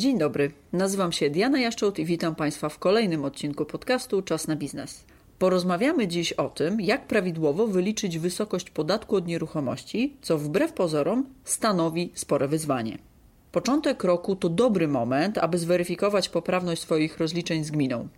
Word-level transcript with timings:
Dzień 0.00 0.18
dobry, 0.18 0.50
nazywam 0.72 1.12
się 1.12 1.30
Diana 1.30 1.60
Jaszczot 1.60 1.98
i 1.98 2.04
witam 2.04 2.34
Państwa 2.34 2.68
w 2.68 2.78
kolejnym 2.78 3.24
odcinku 3.24 3.64
podcastu 3.64 4.22
Czas 4.22 4.46
na 4.46 4.56
biznes. 4.56 5.04
Porozmawiamy 5.38 6.08
dziś 6.08 6.32
o 6.32 6.48
tym, 6.48 6.80
jak 6.80 7.06
prawidłowo 7.06 7.66
wyliczyć 7.66 8.18
wysokość 8.18 8.70
podatku 8.70 9.16
od 9.16 9.26
nieruchomości, 9.26 10.16
co 10.22 10.38
wbrew 10.38 10.72
pozorom 10.72 11.26
stanowi 11.44 12.12
spore 12.14 12.48
wyzwanie. 12.48 12.98
Początek 13.52 14.04
roku 14.04 14.36
to 14.36 14.48
dobry 14.48 14.88
moment, 14.88 15.38
aby 15.38 15.58
zweryfikować 15.58 16.28
poprawność 16.28 16.82
swoich 16.82 17.18
rozliczeń 17.18 17.64
z 17.64 17.70
gminą. 17.70 18.08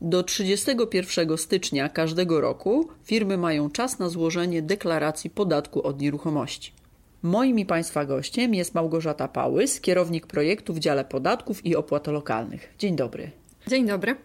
Do 0.00 0.22
31 0.22 1.38
stycznia 1.38 1.88
każdego 1.88 2.40
roku 2.40 2.88
firmy 3.04 3.38
mają 3.38 3.70
czas 3.70 3.98
na 3.98 4.08
złożenie 4.08 4.62
deklaracji 4.62 5.30
podatku 5.30 5.82
od 5.82 6.00
nieruchomości. 6.00 6.77
Moim 7.22 7.58
i 7.58 7.66
Państwa 7.66 8.04
gościem 8.04 8.54
jest 8.54 8.74
Małgorzata 8.74 9.28
Pałys, 9.28 9.80
kierownik 9.80 10.26
projektu 10.26 10.74
w 10.74 10.78
dziale 10.78 11.04
podatków 11.04 11.66
i 11.66 11.76
opłat 11.76 12.06
lokalnych. 12.06 12.74
Dzień 12.78 12.96
dobry. 12.96 13.30
Dzień 13.66 13.86
dobry. 13.86 14.16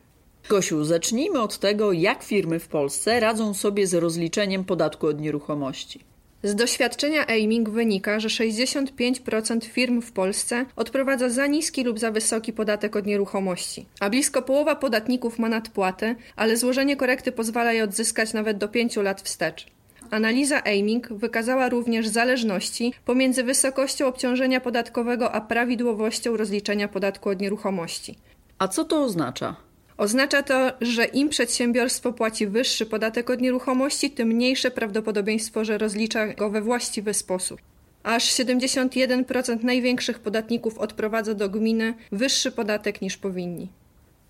Gosiu, 0.50 0.84
zacznijmy 0.86 1.42
od 1.42 1.60
tego, 1.60 1.92
jak 1.92 2.24
firmy 2.24 2.60
w 2.60 2.68
Polsce 2.68 3.20
radzą 3.20 3.54
sobie 3.54 3.88
z 3.88 3.94
rozliczeniem 3.94 4.66
podatku 4.66 5.08
od 5.08 5.22
nieruchomości. 5.22 6.00
Z 6.44 6.56
doświadczenia 6.56 7.28
Aiming 7.28 7.70
wynika, 7.70 8.20
że 8.20 8.28
65% 8.28 9.64
firm 9.64 10.02
w 10.02 10.12
Polsce 10.12 10.66
odprowadza 10.76 11.30
za 11.30 11.48
niski 11.48 11.84
lub 11.84 12.00
za 12.00 12.12
wysoki 12.12 12.54
podatek 12.54 12.96
od 12.96 13.06
nieruchomości, 13.06 13.86
a 14.00 14.10
blisko 14.10 14.42
połowa 14.42 14.76
podatników 14.76 15.40
ma 15.40 15.50
nadpłatę, 15.50 16.16
ale 16.36 16.58
złożenie 16.58 16.96
korekty 16.96 17.32
pozwala 17.32 17.74
je 17.74 17.84
odzyskać 17.84 18.34
nawet 18.34 18.58
do 18.58 18.68
5 18.68 18.96
lat 18.96 19.22
wstecz. 19.22 19.73
Analiza 20.14 20.64
Aiming 20.64 21.14
wykazała 21.14 21.70
również 21.70 22.08
zależności 22.08 22.94
pomiędzy 23.06 23.44
wysokością 23.44 24.08
obciążenia 24.08 24.62
podatkowego 24.62 25.32
a 25.32 25.42
prawidłowością 25.42 26.38
rozliczenia 26.38 26.88
podatku 26.88 27.30
od 27.30 27.42
nieruchomości. 27.42 28.16
A 28.60 28.68
co 28.68 28.86
to 28.86 29.04
oznacza? 29.04 29.56
Oznacza 29.98 30.44
to, 30.44 30.72
że 30.82 31.06
im 31.06 31.30
przedsiębiorstwo 31.30 32.14
płaci 32.14 32.48
wyższy 32.48 32.86
podatek 32.86 33.30
od 33.30 33.42
nieruchomości, 33.42 34.12
tym 34.12 34.28
mniejsze 34.28 34.72
prawdopodobieństwo, 34.72 35.66
że 35.66 35.78
rozlicza 35.78 36.28
go 36.28 36.50
we 36.50 36.62
właściwy 36.62 37.14
sposób. 37.14 37.62
Aż 38.04 38.24
71% 38.34 39.64
największych 39.64 40.20
podatników 40.20 40.78
odprowadza 40.78 41.34
do 41.34 41.50
gminy 41.50 41.94
wyższy 42.12 42.52
podatek 42.52 43.02
niż 43.02 43.18
powinni. 43.18 43.68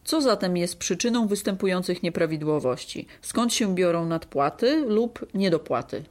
Co 0.04 0.22
zatem 0.22 0.58
jest 0.58 0.78
przyczyną 0.78 1.28
występujących 1.28 2.04
nieprawidłowości? 2.04 3.08
Skąd 3.22 3.54
się 3.54 3.76
biorą 3.76 4.06
nadpłaty 4.06 4.76
lub 4.88 5.26
niedopłaty? 5.34 6.04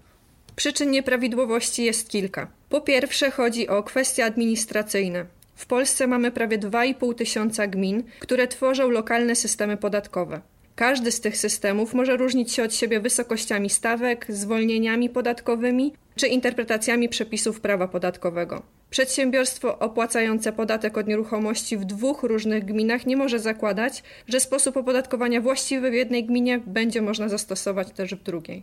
Przyczyn 0.56 0.90
nieprawidłowości 0.90 1.84
jest 1.84 2.08
kilka. 2.08 2.48
Po 2.68 2.80
pierwsze, 2.80 3.30
chodzi 3.30 3.68
o 3.68 3.82
kwestie 3.82 4.24
administracyjne. 4.24 5.26
W 5.54 5.66
Polsce 5.66 6.06
mamy 6.06 6.30
prawie 6.30 6.58
2,5 6.58 7.14
tysiąca 7.14 7.66
gmin, 7.66 8.02
które 8.20 8.48
tworzą 8.48 8.90
lokalne 8.90 9.36
systemy 9.36 9.76
podatkowe. 9.76 10.40
Każdy 10.76 11.12
z 11.12 11.20
tych 11.20 11.36
systemów 11.36 11.94
może 11.94 12.16
różnić 12.16 12.52
się 12.52 12.62
od 12.62 12.74
siebie 12.74 13.00
wysokościami 13.00 13.70
stawek, 13.70 14.26
zwolnieniami 14.28 15.10
podatkowymi 15.10 15.92
czy 16.16 16.26
interpretacjami 16.26 17.08
przepisów 17.08 17.60
prawa 17.60 17.88
podatkowego. 17.88 18.62
Przedsiębiorstwo 18.92 19.78
opłacające 19.78 20.52
podatek 20.52 20.98
od 20.98 21.06
nieruchomości 21.06 21.76
w 21.76 21.84
dwóch 21.84 22.22
różnych 22.22 22.64
gminach 22.64 23.06
nie 23.06 23.16
może 23.16 23.38
zakładać, 23.38 24.02
że 24.28 24.40
sposób 24.40 24.76
opodatkowania 24.76 25.40
właściwy 25.40 25.90
w 25.90 25.94
jednej 25.94 26.24
gminie 26.24 26.60
będzie 26.66 27.02
można 27.02 27.28
zastosować 27.28 27.90
też 27.90 28.14
w 28.14 28.22
drugiej. 28.22 28.62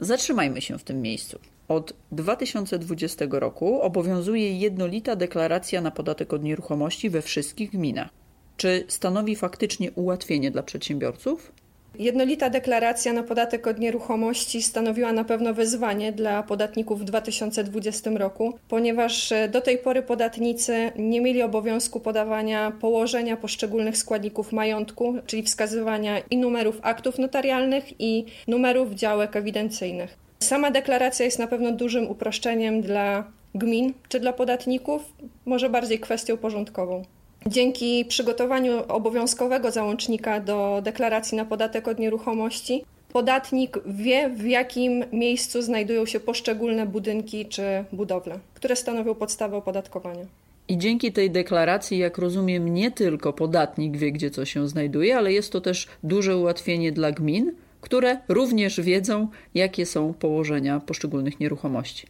Zatrzymajmy 0.00 0.60
się 0.60 0.78
w 0.78 0.84
tym 0.84 1.02
miejscu. 1.02 1.38
Od 1.68 1.92
2020 2.12 3.24
roku 3.30 3.80
obowiązuje 3.80 4.58
jednolita 4.58 5.16
deklaracja 5.16 5.80
na 5.80 5.90
podatek 5.90 6.32
od 6.32 6.42
nieruchomości 6.42 7.10
we 7.10 7.22
wszystkich 7.22 7.70
gminach. 7.70 8.08
Czy 8.56 8.84
stanowi 8.88 9.36
faktycznie 9.36 9.92
ułatwienie 9.92 10.50
dla 10.50 10.62
przedsiębiorców? 10.62 11.52
Jednolita 11.98 12.50
deklaracja 12.50 13.12
na 13.12 13.22
podatek 13.22 13.66
od 13.66 13.78
nieruchomości 13.78 14.62
stanowiła 14.62 15.12
na 15.12 15.24
pewno 15.24 15.54
wyzwanie 15.54 16.12
dla 16.12 16.42
podatników 16.42 17.00
w 17.00 17.04
2020 17.04 18.10
roku, 18.10 18.58
ponieważ 18.68 19.32
e, 19.32 19.48
do 19.48 19.60
tej 19.60 19.78
pory 19.78 20.02
podatnicy 20.02 20.92
nie 20.96 21.20
mieli 21.20 21.42
obowiązku 21.42 22.00
podawania 22.00 22.72
położenia 22.80 23.36
poszczególnych 23.36 23.96
składników 23.96 24.52
majątku, 24.52 25.14
czyli 25.26 25.42
wskazywania 25.42 26.18
i 26.30 26.36
numerów 26.36 26.78
aktów 26.82 27.18
notarialnych 27.18 28.00
i 28.00 28.24
numerów 28.48 28.94
działek 28.94 29.36
ewidencyjnych. 29.36 30.16
Sama 30.38 30.70
deklaracja 30.70 31.24
jest 31.24 31.38
na 31.38 31.46
pewno 31.46 31.72
dużym 31.72 32.10
uproszczeniem 32.10 32.82
dla 32.82 33.24
gmin 33.54 33.92
czy 34.08 34.20
dla 34.20 34.32
podatników, 34.32 35.02
może 35.46 35.70
bardziej 35.70 36.00
kwestią 36.00 36.36
porządkową. 36.36 37.02
Dzięki 37.46 38.04
przygotowaniu 38.04 38.72
obowiązkowego 38.88 39.70
załącznika 39.70 40.40
do 40.40 40.80
deklaracji 40.84 41.36
na 41.36 41.44
podatek 41.44 41.88
od 41.88 41.98
nieruchomości, 41.98 42.84
podatnik 43.12 43.78
wie, 43.86 44.28
w 44.28 44.44
jakim 44.44 45.04
miejscu 45.12 45.62
znajdują 45.62 46.06
się 46.06 46.20
poszczególne 46.20 46.86
budynki 46.86 47.46
czy 47.46 47.62
budowle, 47.92 48.38
które 48.54 48.76
stanowią 48.76 49.14
podstawę 49.14 49.56
opodatkowania. 49.56 50.24
I 50.68 50.78
dzięki 50.78 51.12
tej 51.12 51.30
deklaracji, 51.30 51.98
jak 51.98 52.18
rozumiem, 52.18 52.74
nie 52.74 52.90
tylko 52.90 53.32
podatnik 53.32 53.96
wie, 53.96 54.12
gdzie 54.12 54.30
co 54.30 54.44
się 54.44 54.68
znajduje, 54.68 55.16
ale 55.16 55.32
jest 55.32 55.52
to 55.52 55.60
też 55.60 55.86
duże 56.02 56.36
ułatwienie 56.36 56.92
dla 56.92 57.12
gmin, 57.12 57.52
które 57.80 58.18
również 58.28 58.80
wiedzą, 58.80 59.28
jakie 59.54 59.86
są 59.86 60.14
położenia 60.14 60.80
poszczególnych 60.80 61.40
nieruchomości. 61.40 62.06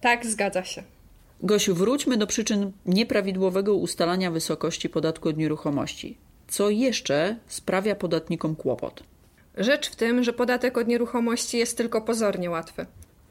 Tak, 0.00 0.26
zgadza 0.26 0.64
się. 0.64 0.82
Gosiu, 1.42 1.74
wróćmy 1.74 2.16
do 2.16 2.26
przyczyn 2.26 2.72
nieprawidłowego 2.86 3.74
ustalania 3.74 4.30
wysokości 4.30 4.88
podatku 4.88 5.28
od 5.28 5.36
nieruchomości. 5.36 6.18
Co 6.48 6.70
jeszcze 6.70 7.36
sprawia 7.46 7.94
podatnikom 7.94 8.56
kłopot? 8.56 9.02
Rzecz 9.56 9.90
w 9.90 9.96
tym, 9.96 10.22
że 10.22 10.32
podatek 10.32 10.78
od 10.78 10.88
nieruchomości 10.88 11.58
jest 11.58 11.76
tylko 11.76 12.02
pozornie 12.02 12.50
łatwy. 12.50 12.86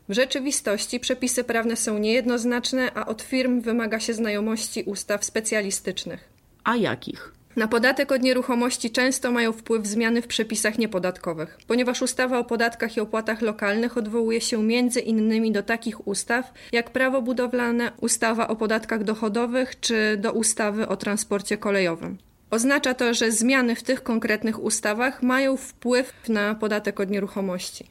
W 0.09 0.14
rzeczywistości 0.14 1.00
przepisy 1.00 1.44
prawne 1.44 1.75
są 1.75 1.98
niejednoznaczne, 1.98 2.92
a 2.94 3.06
od 3.06 3.22
firm 3.22 3.62
wymaga 3.62 4.00
się 4.00 4.14
znajomości 4.14 4.84
ustaw 4.84 5.25
specjalistycznych. 5.25 6.30
A 6.64 6.75
jakich? 6.75 7.38
Na 7.59 7.68
podatek 7.68 8.12
od 8.12 8.22
nieruchomości 8.22 8.92
często 8.92 9.31
mają 9.31 9.52
wpływ 9.52 9.88
zmiany 9.88 10.22
w 10.22 10.28
przepisach 10.28 10.78
niepodatkowych, 10.78 11.58
ponieważ 11.68 12.02
ustawa 12.02 12.40
o 12.40 12.44
podatkach 12.44 12.97
i 12.97 13.00
opłatach 13.00 13.42
lokalnych 13.42 13.97
odwołuje 13.97 14.42
się 14.42 14.64
między 14.64 15.00
innymi 15.00 15.52
do 15.52 15.64
takich 15.64 16.08
ustaw 16.08 16.53
jak 16.72 16.90
prawo 16.90 17.22
budowlane, 17.22 17.92
ustawa 18.02 18.48
o 18.48 18.56
podatkach 18.56 19.03
dochodowych 19.03 19.80
czy 19.80 20.18
do 20.18 20.31
ustawy 20.31 20.88
o 20.88 20.98
transporcie 20.98 21.58
kolejowym. 21.58 22.18
Oznacza 22.52 22.94
to, 22.94 23.14
że 23.14 23.31
zmiany 23.31 23.75
w 23.75 23.84
tych 23.84 24.03
konkretnych 24.03 24.64
ustawach 24.64 25.24
mają 25.24 25.58
wpływ 25.58 26.14
na 26.30 26.56
podatek 26.56 27.00
od 27.00 27.09
nieruchomości. 27.09 27.86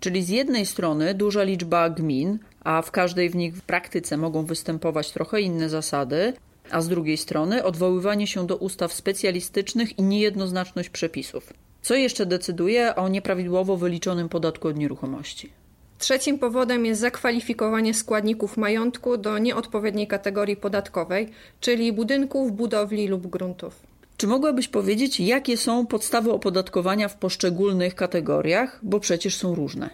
Czyli 0.00 0.22
z 0.22 0.28
jednej 0.28 0.66
strony 0.66 1.14
duża 1.14 1.42
liczba 1.42 1.90
gmin, 1.90 2.38
a 2.64 2.82
w 2.82 2.90
każdej 2.90 3.30
w 3.30 3.36
nich 3.36 3.56
w 3.56 3.62
praktyce 3.62 4.16
mogą 4.16 4.44
występować 4.44 5.10
trochę 5.10 5.40
inne 5.40 5.68
zasady, 5.68 6.32
a 6.72 6.80
z 6.80 6.88
drugiej 6.88 7.16
strony 7.16 7.64
odwoływanie 7.64 8.26
się 8.26 8.46
do 8.46 8.56
ustaw 8.56 8.92
specjalistycznych 8.92 9.98
i 9.98 10.02
niejednoznaczność 10.02 10.88
przepisów. 10.88 11.52
Co 11.82 11.94
jeszcze 11.94 12.26
decyduje 12.26 12.94
o 12.94 13.08
nieprawidłowo 13.08 13.76
wyliczonym 13.76 14.28
podatku 14.28 14.68
od 14.68 14.76
nieruchomości? 14.76 15.52
Trzecim 15.98 16.38
powodem 16.38 16.86
jest 16.86 17.00
zakwalifikowanie 17.00 17.94
składników 17.94 18.56
majątku 18.56 19.16
do 19.16 19.38
nieodpowiedniej 19.38 20.06
kategorii 20.06 20.56
podatkowej, 20.56 21.28
czyli 21.60 21.92
budynków, 21.92 22.52
budowli 22.52 23.08
lub 23.08 23.26
gruntów. 23.26 23.80
Czy 24.16 24.26
mogłabyś 24.26 24.68
powiedzieć, 24.68 25.20
jakie 25.20 25.56
są 25.56 25.86
podstawy 25.86 26.32
opodatkowania 26.32 27.08
w 27.08 27.16
poszczególnych 27.16 27.94
kategoriach, 27.94 28.80
bo 28.82 29.00
przecież 29.00 29.36
są 29.36 29.54
różne? 29.54 29.90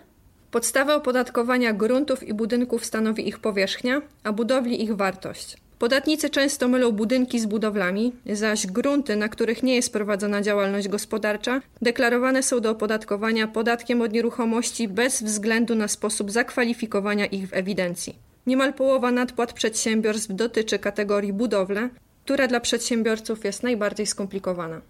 Podstawę 0.50 0.94
opodatkowania 0.94 1.73
gruntów 1.73 2.23
i 2.29 2.35
budynków 2.35 2.85
stanowi 2.85 3.29
ich 3.29 3.38
powierzchnia, 3.38 4.02
a 4.25 4.32
budowli 4.32 4.82
ich 4.82 4.97
wartość. 4.97 5.56
Podatnicy 5.78 6.30
często 6.30 6.69
mylą 6.69 6.92
budynki 6.92 7.40
z 7.40 7.46
budowlami, 7.46 8.12
zaś 8.26 8.66
grunty, 8.66 9.16
na 9.16 9.28
których 9.28 9.62
nie 9.62 9.75
jest 9.75 9.92
prowadzona 9.92 10.42
działalność 10.42 10.88
gospodarcza, 10.88 11.60
deklarowane 11.82 12.42
są 12.42 12.60
do 12.60 12.70
opodatkowania 12.70 13.48
podatkiem 13.48 14.02
od 14.02 14.12
nieruchomości 14.12 14.88
bez 14.88 15.22
względu 15.22 15.75
na 15.75 15.88
sposób 15.88 16.30
zakwalifikowania 16.30 17.26
ich 17.26 17.48
w 17.48 17.54
ewidencji. 17.54 18.16
Niemal 18.46 18.75
połowa 18.75 19.10
nadpłat 19.10 19.52
przedsiębiorstw 19.52 20.34
dotyczy 20.34 20.78
kategorii 20.78 21.32
budowle, 21.32 21.88
która 22.25 22.48
dla 22.48 22.60
przedsiębiorców 22.60 23.44
jest 23.44 23.62
najbardziej 23.62 24.06
skomplikowana. 24.06 24.80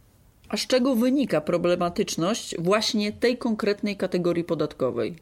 A 0.48 0.56
z 0.56 0.66
czego 0.66 0.94
wynika 0.94 1.40
problematyczność 1.40 2.54
właśnie 2.58 3.12
tej 3.12 3.38
konkretnej 3.38 3.96
kategorii 3.96 4.44
podatkowej? 4.44 5.16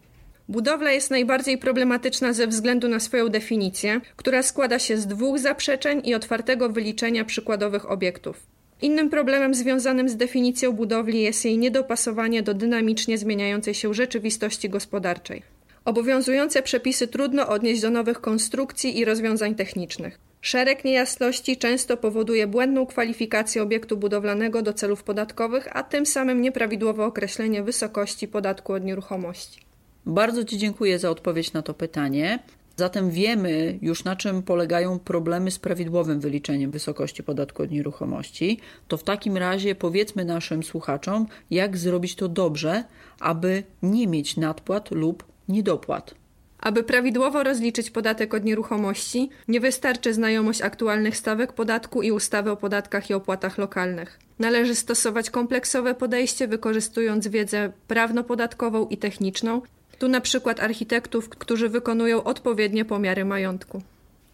Budowla 0.48 0.92
jest 0.92 1.10
najbardziej 1.10 1.58
problematyczna 1.58 2.32
ze 2.32 2.46
względu 2.46 2.88
na 2.88 3.00
swoją 3.00 3.28
definicję, 3.28 4.00
która 4.16 4.42
składa 4.42 4.78
się 4.78 4.96
z 4.96 5.06
dwóch 5.06 5.38
zaprzeczeń 5.38 6.02
i 6.04 6.14
otwartego 6.14 6.68
wyliczenia 6.68 7.24
przykładowych 7.24 7.90
obiektów. 7.90 8.46
Innym 8.82 9.10
problemem 9.10 9.54
związanym 9.54 10.08
z 10.08 10.16
definicją 10.16 10.72
budowli 10.72 11.22
jest 11.22 11.44
jej 11.44 11.58
niedopasowanie 11.58 12.42
do 12.42 12.54
dynamicznie 12.54 13.18
zmieniającej 13.18 13.74
się 13.74 13.94
rzeczywistości 13.94 14.70
gospodarczej. 14.70 15.42
Obowiązujące 15.84 16.62
przepisy 16.62 17.08
trudno 17.08 17.48
odnieść 17.48 17.80
do 17.80 17.90
nowych 17.90 18.20
konstrukcji 18.20 18.98
i 18.98 19.04
rozwiązań 19.04 19.54
technicznych. 19.54 20.18
Szereg 20.40 20.84
niejasności 20.84 21.56
często 21.56 21.96
powoduje 21.96 22.46
błędną 22.46 22.86
kwalifikację 22.86 23.62
obiektu 23.62 23.96
budowlanego 23.96 24.62
do 24.62 24.72
celów 24.72 25.02
podatkowych, 25.02 25.76
a 25.76 25.82
tym 25.82 26.06
samym 26.06 26.40
nieprawidłowe 26.40 27.04
określenie 27.04 27.62
wysokości 27.62 28.28
podatku 28.28 28.72
od 28.72 28.84
nieruchomości. 28.84 29.65
Bardzo 30.06 30.44
Ci 30.44 30.58
dziękuję 30.58 30.98
za 30.98 31.10
odpowiedź 31.10 31.52
na 31.52 31.62
to 31.62 31.74
pytanie. 31.74 32.38
Zatem 32.76 33.10
wiemy 33.10 33.78
już 33.82 34.04
na 34.04 34.16
czym 34.16 34.42
polegają 34.42 34.98
problemy 34.98 35.50
z 35.50 35.58
prawidłowym 35.58 36.20
wyliczeniem 36.20 36.70
wysokości 36.70 37.22
podatku 37.22 37.62
od 37.62 37.70
nieruchomości. 37.70 38.60
To 38.88 38.96
w 38.96 39.02
takim 39.02 39.36
razie 39.36 39.74
powiedzmy 39.74 40.24
naszym 40.24 40.62
słuchaczom, 40.62 41.26
jak 41.50 41.76
zrobić 41.76 42.14
to 42.14 42.28
dobrze, 42.28 42.84
aby 43.20 43.62
nie 43.82 44.06
mieć 44.06 44.36
nadpłat 44.36 44.90
lub 44.90 45.24
niedopłat. 45.48 46.14
Aby 46.60 46.82
prawidłowo 46.82 47.42
rozliczyć 47.42 47.90
podatek 47.90 48.34
od 48.34 48.44
nieruchomości, 48.44 49.30
nie 49.48 49.60
wystarczy 49.60 50.14
znajomość 50.14 50.62
aktualnych 50.62 51.16
stawek 51.16 51.52
podatku 51.52 52.02
i 52.02 52.12
ustawy 52.12 52.50
o 52.50 52.56
podatkach 52.56 53.10
i 53.10 53.14
opłatach 53.14 53.58
lokalnych. 53.58 54.18
Należy 54.38 54.74
stosować 54.74 55.30
kompleksowe 55.30 55.94
podejście, 55.94 56.48
wykorzystując 56.48 57.28
wiedzę 57.28 57.72
prawno-podatkową 57.88 58.88
i 58.88 58.96
techniczną, 58.96 59.62
tu 59.98 60.08
na 60.08 60.20
przykład 60.20 60.60
architektów, 60.60 61.28
którzy 61.28 61.68
wykonują 61.68 62.24
odpowiednie 62.24 62.84
pomiary 62.84 63.24
majątku. 63.24 63.82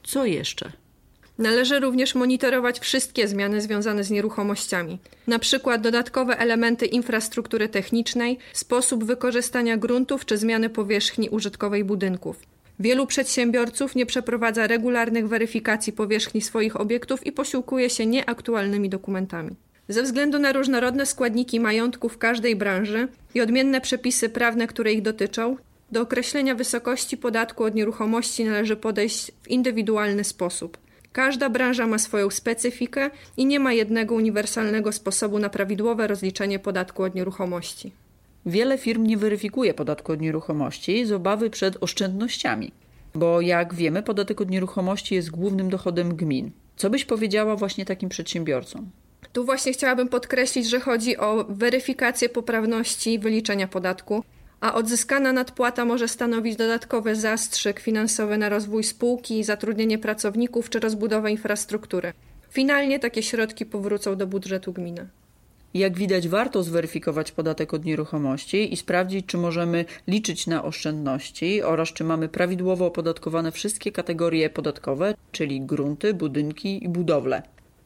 Co 0.02 0.24
jeszcze? 0.24 0.72
Należy 1.38 1.80
również 1.80 2.14
monitorować 2.14 2.80
wszystkie 2.80 3.28
zmiany 3.28 3.60
związane 3.60 4.04
z 4.04 4.10
nieruchomościami, 4.10 4.98
na 5.26 5.38
przykład 5.38 5.80
dodatkowe 5.80 6.38
elementy 6.38 6.86
infrastruktury 6.86 7.68
technicznej, 7.68 8.38
sposób 8.52 9.04
wykorzystania 9.04 9.76
gruntów 9.76 10.24
czy 10.24 10.36
zmiany 10.36 10.68
powierzchni 10.68 11.28
użytkowej 11.28 11.84
budynków. 11.84 12.36
Wielu 12.80 13.06
przedsiębiorców 13.06 13.94
nie 13.94 14.06
przeprowadza 14.06 14.66
regularnych 14.66 15.28
weryfikacji 15.28 15.92
powierzchni 15.92 16.42
swoich 16.42 16.80
obiektów 16.80 17.26
i 17.26 17.32
posiłkuje 17.32 17.90
się 17.90 18.06
nieaktualnymi 18.06 18.88
dokumentami. 18.88 19.56
Ze 19.88 20.02
względu 20.02 20.38
na 20.38 20.52
różnorodne 20.52 21.06
składniki 21.06 21.60
majątku 21.60 22.08
w 22.08 22.18
każdej 22.18 22.56
branży 22.56 23.08
i 23.34 23.40
odmienne 23.40 23.80
przepisy 23.80 24.28
prawne, 24.28 24.66
które 24.66 24.92
ich 24.92 25.02
dotyczą, 25.02 25.56
do 25.92 26.00
określenia 26.00 26.54
wysokości 26.54 27.16
podatku 27.16 27.64
od 27.64 27.74
nieruchomości 27.74 28.44
należy 28.44 28.76
podejść 28.76 29.32
w 29.42 29.48
indywidualny 29.48 30.24
sposób. 30.24 30.78
Każda 31.12 31.50
branża 31.50 31.86
ma 31.86 31.98
swoją 31.98 32.30
specyfikę 32.30 33.10
i 33.36 33.46
nie 33.46 33.60
ma 33.60 33.72
jednego 33.72 34.14
uniwersalnego 34.14 34.92
sposobu 34.92 35.38
na 35.38 35.50
prawidłowe 35.50 36.06
rozliczenie 36.06 36.58
podatku 36.58 37.02
od 37.02 37.14
nieruchomości. 37.14 37.92
Wiele 38.46 38.78
firm 38.78 39.06
nie 39.06 39.16
weryfikuje 39.16 39.74
podatku 39.74 40.12
od 40.12 40.20
nieruchomości 40.20 41.06
z 41.06 41.12
obawy 41.12 41.50
przed 41.50 41.82
oszczędnościami, 41.82 42.72
bo 43.14 43.40
jak 43.40 43.74
wiemy, 43.74 44.02
podatek 44.02 44.40
od 44.40 44.50
nieruchomości 44.50 45.14
jest 45.14 45.30
głównym 45.30 45.70
dochodem 45.70 46.16
gmin. 46.16 46.50
Co 46.76 46.90
byś 46.90 47.04
powiedziała 47.04 47.56
właśnie 47.56 47.84
takim 47.84 48.08
przedsiębiorcom? 48.08 48.90
Tu 49.32 49.44
właśnie 49.44 49.72
chciałabym 49.72 50.08
podkreślić, 50.08 50.68
że 50.68 50.80
chodzi 50.80 51.16
o 51.16 51.44
weryfikację 51.48 52.28
poprawności 52.28 53.18
wyliczenia 53.18 53.68
podatku, 53.68 54.24
a 54.60 54.74
odzyskana 54.74 55.32
nadpłata 55.32 55.84
może 55.84 56.08
stanowić 56.08 56.56
dodatkowy 56.56 57.16
zastrzyk 57.16 57.80
finansowy 57.80 58.38
na 58.38 58.48
rozwój 58.48 58.84
spółki, 58.84 59.44
zatrudnienie 59.44 59.98
pracowników 59.98 60.70
czy 60.70 60.80
rozbudowę 60.80 61.30
infrastruktury. 61.30 62.12
Finalnie 62.50 62.98
takie 62.98 63.22
środki 63.22 63.66
powrócą 63.66 64.16
do 64.16 64.26
budżetu 64.26 64.72
gminy. 64.72 65.08
Jak 65.74 65.98
widać, 65.98 66.28
warto 66.28 66.62
zweryfikować 66.62 67.32
podatek 67.32 67.74
od 67.74 67.84
nieruchomości 67.84 68.72
i 68.72 68.76
sprawdzić, 68.76 69.26
czy 69.26 69.38
możemy 69.38 69.84
liczyć 70.06 70.46
na 70.46 70.64
oszczędności 70.64 71.62
oraz 71.62 71.88
czy 71.88 72.04
mamy 72.04 72.28
prawidłowo 72.28 72.86
opodatkowane 72.86 73.52
wszystkie 73.52 73.92
kategorie 73.92 74.50
podatkowe, 74.50 75.14
czyli 75.32 75.60
grunty, 75.60 76.14
budynki 76.14 76.84
i 76.84 76.88
budowle. 76.88 77.42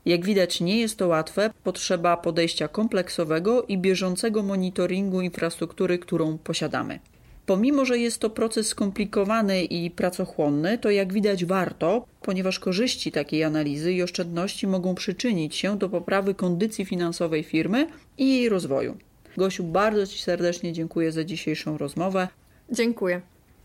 Jak 0.06 0.24
widać, 0.24 0.60
nie 0.60 0.80
jest 0.80 0.96
to 0.98 1.08
łatwe, 1.08 1.50
potrzeba 1.64 2.16
podejścia 2.16 2.68
kompleksowego 2.68 3.62
i 3.62 3.78
bieżącego 3.78 4.42
monitoringu 4.42 5.20
infrastruktury, 5.20 5.98
którą 5.98 6.38
posiadamy. 6.38 6.98
Pomimo, 7.46 7.84
że 7.84 7.98
jest 7.98 8.20
to 8.20 8.30
proces 8.30 8.68
skomplikowany 8.68 9.64
i 9.64 9.90
pracochłonny, 9.90 10.78
to 10.78 10.90
jak 10.90 11.12
widać 11.12 11.44
warto, 11.44 12.06
ponieważ 12.22 12.58
korzyści 12.58 13.12
takiej 13.12 13.44
analizy 13.44 13.92
i 13.92 14.02
oszczędności 14.02 14.66
mogą 14.66 14.94
przyczynić 14.94 15.56
się 15.56 15.78
do 15.78 15.88
poprawy 15.88 16.34
kondycji 16.34 16.84
finansowej 16.84 17.42
firmy 17.42 17.86
i 18.18 18.28
jej 18.28 18.48
rozwoju. 18.48 18.96
Gosiu, 19.36 19.64
bardzo 19.64 20.06
Ci 20.06 20.18
serdecznie 20.18 20.72
dziękuję 20.72 21.12
za 21.12 21.24
dzisiejszą 21.24 21.78
rozmowę. 21.78 22.28
Dziękuję. 22.72 23.20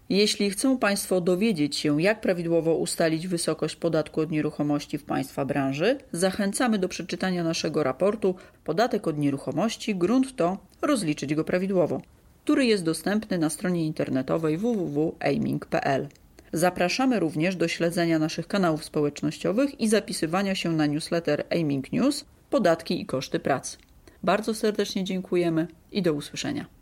Jeśli 0.10 0.50
chcą 0.50 0.78
Państwo 0.78 1.22
dowiedzieć 1.22 1.76
się, 1.76 2.02
jak 2.02 2.22
prawidłowo 2.22 2.76
ustalić 2.76 3.28
wysokość 3.28 3.76
podatku 3.76 4.22
od 4.22 4.32
nieruchomości 4.32 4.98
w 4.98 5.04
Państwa 5.04 5.46
branży, 5.46 5.98
zachęcamy 6.12 6.80
do 6.80 6.90
przeczytania 6.90 7.44
naszego 7.44 7.84
raportu 7.84 8.36
Podatek 8.64 9.08
od 9.08 9.18
nieruchomości 9.18 9.96
grunt 9.96 10.36
to 10.36 10.58
rozliczyć 10.82 11.36
go 11.36 11.44
prawidłowo, 11.44 12.02
który 12.44 12.66
jest 12.66 12.84
dostępny 12.84 13.38
na 13.38 13.50
stronie 13.50 13.86
internetowej 13.86 14.58
www.aiming.pl. 14.58 16.08
Zapraszamy 16.54 17.20
również 17.20 17.56
do 17.56 17.68
śledzenia 17.68 18.20
naszych 18.20 18.48
kanałów 18.48 18.86
społecznościowych 18.86 19.82
i 19.82 19.88
zapisywania 19.88 20.56
się 20.56 20.72
na 20.72 20.86
newsletter 20.86 21.46
Aiming 21.50 21.92
News 21.92 22.26
Podatki 22.50 23.02
i 23.02 23.06
koszty 23.06 23.40
pracy. 23.40 23.78
Bardzo 24.24 24.54
serdecznie 24.54 25.04
dziękujemy 25.04 25.68
i 25.92 26.02
do 26.02 26.14
usłyszenia. 26.14 26.81